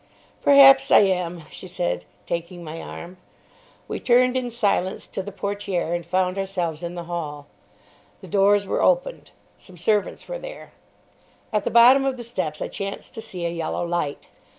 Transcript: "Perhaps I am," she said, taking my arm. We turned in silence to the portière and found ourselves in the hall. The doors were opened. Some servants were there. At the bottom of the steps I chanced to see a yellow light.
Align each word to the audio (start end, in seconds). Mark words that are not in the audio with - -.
"Perhaps 0.41 0.89
I 0.89 1.01
am," 1.01 1.43
she 1.51 1.67
said, 1.67 2.05
taking 2.25 2.63
my 2.63 2.81
arm. 2.81 3.17
We 3.87 3.99
turned 3.99 4.35
in 4.35 4.49
silence 4.49 5.05
to 5.05 5.21
the 5.21 5.31
portière 5.31 5.95
and 5.95 6.03
found 6.03 6.39
ourselves 6.39 6.81
in 6.81 6.95
the 6.95 7.03
hall. 7.03 7.45
The 8.21 8.27
doors 8.27 8.65
were 8.65 8.81
opened. 8.81 9.29
Some 9.59 9.77
servants 9.77 10.27
were 10.27 10.39
there. 10.39 10.71
At 11.53 11.65
the 11.65 11.69
bottom 11.69 12.03
of 12.03 12.17
the 12.17 12.23
steps 12.23 12.63
I 12.63 12.67
chanced 12.67 13.13
to 13.13 13.21
see 13.21 13.45
a 13.45 13.51
yellow 13.51 13.85
light. 13.85 14.25